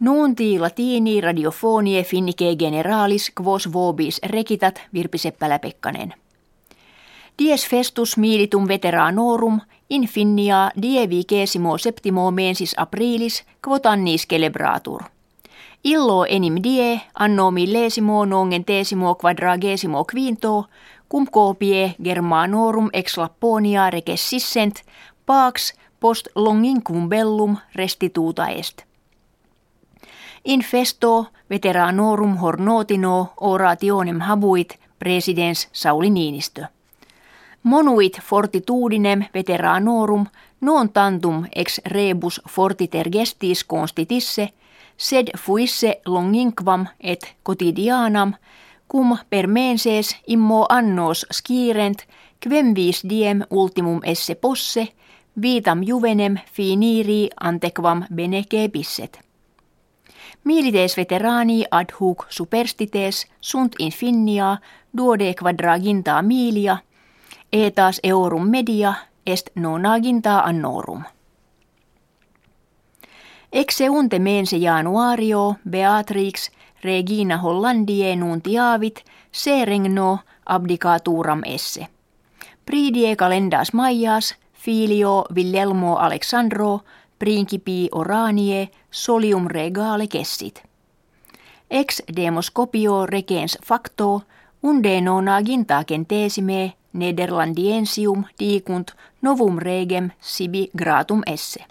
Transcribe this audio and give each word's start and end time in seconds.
Nuunti 0.00 0.58
latini 0.58 1.20
radiofonie 1.20 2.04
finnike 2.04 2.56
generalis 2.56 3.32
quos 3.40 3.72
vobis 3.72 4.20
rekitat 4.26 4.82
Virpi 4.94 5.18
Seppälä-Pekkanen. 5.18 6.14
Dies 7.38 7.68
festus 7.68 8.16
militum 8.16 8.68
veteranorum 8.68 9.60
in 9.90 10.08
finnia 10.08 10.70
die 10.82 11.08
vigesimo 11.08 11.78
septimo 11.78 12.30
mensis 12.30 12.74
aprilis 12.76 13.44
quot 13.66 13.86
annis 13.86 14.26
celebratur. 14.28 15.02
Illo 15.84 16.24
enim 16.28 16.56
die 16.62 17.00
anno 17.14 17.50
millesimo 17.50 18.24
nongen 18.24 18.64
tesimo 18.64 19.14
quadragesimo 19.14 20.04
quinto 20.04 20.64
cum 21.12 21.26
copie 21.26 21.94
germanorum 22.04 22.88
ex 22.92 23.16
Lapponia 23.16 23.90
recessissent 23.90 24.82
pax 25.26 25.74
post 26.00 26.28
longincum 26.34 27.08
bellum 27.08 27.56
restituta 27.74 28.48
est. 28.48 28.89
In 30.44 30.60
festo 30.60 31.26
veteranorum 31.50 32.36
hornotino 32.36 33.32
orationem 33.40 34.20
habuit 34.20 34.78
presidens 34.98 35.68
Sauli 35.72 36.10
Niinistö. 36.10 36.64
Monuit 37.62 38.20
fortitudinem 38.22 39.24
veteranorum 39.34 40.26
non 40.60 40.90
tantum 40.90 41.44
ex 41.54 41.80
rebus 41.84 42.40
fortiter 42.48 43.10
gestis 43.10 43.64
constitisse, 43.64 44.48
sed 44.96 45.28
fuisse 45.38 46.00
longinquam 46.06 46.86
et 47.00 47.36
quotidianam, 47.48 48.34
cum 48.88 49.18
per 49.30 49.46
menses 49.46 50.16
immo 50.26 50.66
annos 50.68 51.26
skirent, 51.32 52.06
quem 52.40 52.74
vis 52.74 53.02
diem 53.08 53.42
ultimum 53.50 54.00
esse 54.04 54.34
posse, 54.34 54.88
vitam 55.42 55.82
juvenem 55.86 56.38
finiri 56.52 57.28
antequam 57.40 58.04
bene 58.14 58.44
kepisset. 58.48 59.29
Milites 60.44 60.96
veterani 60.96 61.64
ad 61.70 61.92
hoc 62.00 62.26
superstites 62.28 63.26
sunt 63.40 63.74
infinia 63.78 64.58
duode 64.96 65.34
quadraginta 65.34 66.22
milia, 66.22 66.78
etas 67.52 68.00
eurum 68.02 68.50
media 68.50 68.94
est 69.26 69.50
nonaginta 69.54 70.40
annorum. 70.40 71.04
Exeunte 73.52 74.18
mense 74.18 74.58
januario 74.58 75.56
Beatrix 75.68 76.50
Regina 76.82 77.38
Hollandie 77.38 78.16
nuntiavit 78.16 79.04
se 79.32 79.64
regno 79.64 80.18
abdicaturam 80.46 81.42
esse. 81.44 81.86
Pridie 82.66 83.16
calendas 83.16 83.74
maias 83.74 84.34
filio 84.52 85.24
Villelmo 85.34 85.96
Alexandro 85.96 86.80
principi 87.20 87.88
oranie 87.92 88.70
solium 88.90 89.46
regale 89.46 90.06
kessit. 90.08 90.62
Ex 91.70 92.02
demoscopio 92.16 93.06
regens 93.06 93.58
facto 93.64 94.22
unde 94.62 95.00
nona 95.00 95.42
gintaaken 95.42 96.06
teesime 96.06 96.72
Nederlandiensium 96.92 98.24
dicunt 98.38 98.90
novum 99.22 99.58
regem 99.58 100.10
sibi 100.20 100.70
gratum 100.76 101.22
esse. 101.26 101.64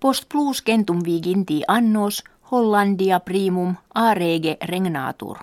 Post 0.00 0.28
plus 0.28 0.62
gentum 0.62 1.00
viginti 1.04 1.62
annos 1.68 2.24
Hollandia 2.50 3.20
primum 3.20 3.76
a 3.94 4.14
rege 4.14 4.56
regnatur. 4.62 5.38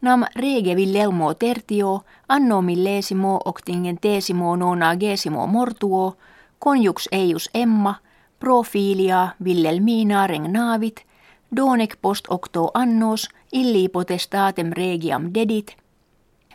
Nam 0.00 0.24
rege 0.34 0.74
Villelmo 0.76 1.34
tertio 1.34 2.04
anno 2.28 2.62
millesimo 2.62 3.40
octingenteesimo 3.44 4.56
nonagesimo 4.56 5.46
mortuo 5.46 6.16
conjux 6.60 7.08
eius 7.12 7.50
emma 7.54 7.94
profilia 8.38 9.28
Villelmina 9.44 10.26
regnavit 10.26 11.06
donec 11.56 11.96
post 12.02 12.24
octo 12.28 12.70
annos 12.74 13.28
illi 13.52 13.88
potestatem 13.88 14.70
regiam 14.72 15.30
dedit 15.34 15.76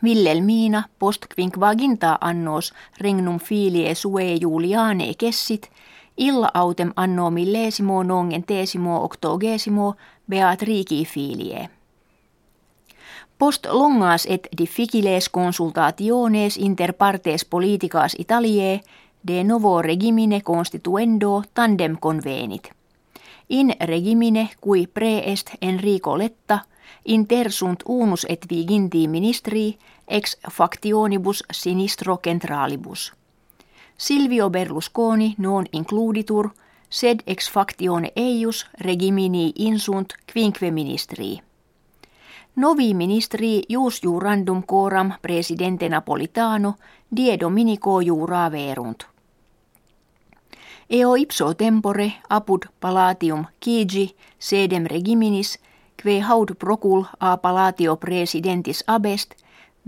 Villelmina 0.04 0.84
post 1.00 1.26
quinquaginta 1.36 2.18
annos 2.22 2.74
regnum 3.02 3.40
filie 3.40 3.96
sue 3.96 4.38
Juliane 4.42 5.14
kessit 5.18 5.72
illa 6.18 6.52
autem 6.54 6.94
anno 6.96 7.30
millesimo 7.32 8.04
nongen 8.04 8.44
tesimo 8.44 9.04
octogesimo 9.04 9.96
Beatriki 10.30 11.06
filie. 11.06 11.70
Post 13.38 13.66
longas 13.66 14.28
et 14.30 14.48
difficiles 14.58 15.30
consultationes 15.30 16.58
inter 16.58 16.94
partes 16.94 17.46
politicas 17.46 18.16
Italiae 18.20 18.82
de 19.28 19.44
novo 19.44 19.82
regimine 19.82 20.42
constituendo 20.42 21.44
tandem 21.54 21.98
convenit. 22.00 22.70
In 23.50 23.74
regimine 23.80 24.50
cui 24.60 24.88
preest 24.88 25.50
Enrico 25.62 26.18
Letta 26.18 26.66
intersunt 27.06 27.84
unus 27.86 28.26
et 28.30 28.46
viginti 28.50 29.08
ministri 29.08 29.78
ex 30.08 30.38
factionibus 30.52 31.44
sinistro 31.52 32.20
centralibus. 32.24 33.14
Silvio 33.98 34.50
Berlusconi 34.50 35.36
non 35.38 35.66
includitur, 35.72 36.50
sed 36.90 37.22
ex 37.26 37.50
factione 37.52 38.12
eius 38.16 38.68
regimini 38.78 39.52
insunt 39.56 40.14
quinque 40.34 40.72
ministri. 40.72 41.42
Novi 42.56 42.94
ministri 42.94 43.64
jus 43.70 44.02
jurandum 44.04 44.64
coram 44.66 45.14
presidente 45.22 45.90
Napolitano 45.90 46.78
die 47.10 47.38
dominico 47.38 48.02
jura 48.02 48.50
verunt. 48.50 49.15
Eo 50.90 51.16
ipso 51.16 51.54
tempore 51.54 52.14
apud 52.30 52.66
palatium 52.80 53.46
Kigi 53.60 54.16
sedem 54.40 54.86
regiminis, 54.86 55.60
kve 55.98 56.20
haud 56.22 56.54
procul 56.60 57.06
a 57.20 57.38
palatio 57.38 57.96
presidentis 57.96 58.84
abest, 58.88 59.34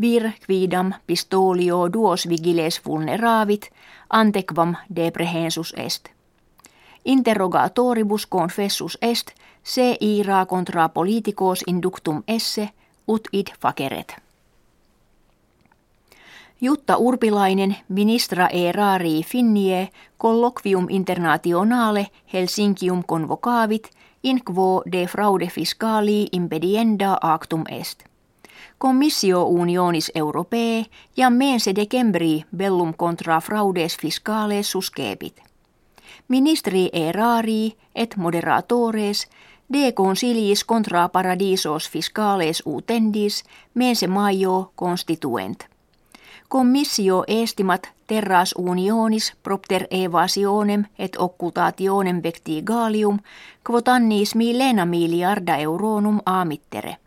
vir 0.02 0.34
quidam 0.48 0.94
pistolio 1.08 1.94
duos 1.94 2.26
vigiles 2.30 2.82
vulneravit, 2.86 3.70
antequam 4.10 4.76
deprehensus 4.96 5.74
est. 5.78 6.10
Interrogatoribus 7.06 8.26
confessus 8.26 8.98
est, 9.02 9.32
se 9.64 9.98
ira 10.02 10.46
contra 10.46 10.90
politicos 10.90 11.64
inductum 11.68 12.24
esse, 12.28 12.70
ut 13.08 13.28
id 13.32 13.54
faceret. 13.60 14.27
Jutta 16.62 16.98
Urpilainen, 16.98 17.76
ministra 17.90 18.48
erari 18.48 19.24
finnie, 19.24 19.90
colloquium 20.18 20.88
internationale 20.90 22.08
Helsinkium 22.34 23.04
convocavit, 23.04 23.90
in 24.24 24.42
quo 24.44 24.82
de 24.92 25.08
fraude 25.08 25.48
fiscali 25.48 26.28
impedienda 26.32 27.18
actum 27.22 27.64
est. 27.70 28.04
Commissio 28.78 29.44
unionis 29.44 30.12
europee 30.16 30.86
ja 31.18 31.30
mense 31.30 31.76
decembri 31.76 32.46
bellum 32.58 32.94
contra 32.94 33.40
fraudes 33.40 33.98
fiscales 33.98 34.72
suscepit. 34.72 35.42
Ministri 36.28 36.90
erari 36.94 37.78
et 37.96 38.16
moderatores 38.16 39.28
de 39.74 39.94
consiliis 39.94 40.66
contra 40.66 41.10
paradisos 41.10 41.90
fiscales 41.90 42.64
utendis 42.66 43.44
mense 43.74 44.08
maio 44.08 44.72
constituent. 44.76 45.77
Commissio 46.50 47.24
estimat 47.28 47.90
terras 48.08 48.54
unionis 48.58 49.34
propter 49.44 49.88
evasionem 49.92 50.86
et 51.00 51.16
occultationem 51.20 52.22
vectigalium 52.24 53.20
quod 53.68 53.88
annis 53.88 54.36
millena 54.36 54.86
miliarda 54.86 55.58
euronum 55.58 56.22
amittere. 56.26 56.98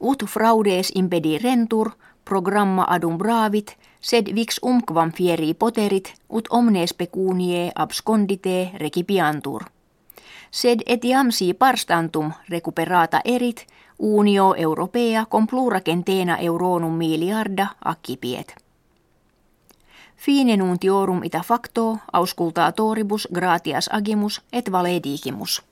Ut 0.00 0.24
fraudes 0.24 0.92
impedi 0.94 1.38
rentur, 1.38 1.90
programma 2.24 2.86
adum 2.88 3.18
bravit, 3.18 3.76
sed 4.00 4.34
vix 4.34 4.58
umquam 4.62 5.12
fieri 5.12 5.54
poterit, 5.54 6.14
ut 6.28 6.48
omnes 6.50 6.94
pecunie 6.94 7.70
abscondite 7.74 8.70
recipiantur. 8.74 9.64
Sed 10.50 10.80
etiam 10.86 11.30
si 11.30 11.54
parstantum 11.54 12.32
recuperata 12.48 13.20
erit, 13.24 13.66
unio 13.98 14.54
europea 14.54 15.26
com 15.26 15.46
pluracentena 15.46 16.36
euronum 16.36 16.92
miliarda 16.92 17.68
accipiet. 17.84 18.54
Fine 20.16 20.56
nuntiorum 20.56 21.24
ita 21.24 21.42
facto 21.42 21.98
auscultatoribus 22.12 23.28
gratias 23.34 23.88
agimus 23.92 24.42
et 24.52 24.72
valedigimus. 24.72 25.62